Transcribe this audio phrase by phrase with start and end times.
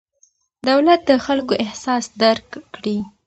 [0.69, 2.97] دولت د خلکو احساس درک کړي.